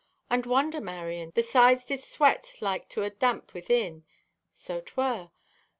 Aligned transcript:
And 0.31 0.47
wonder, 0.47 0.81
Marion, 0.81 1.31
the 1.35 1.43
sides 1.43 1.85
did 1.85 1.99
sweat 1.99 2.53
like 2.59 2.89
to 2.89 3.03
a 3.03 3.11
damp 3.11 3.53
within! 3.53 4.03
So 4.55 4.81
'twere. 4.83 5.29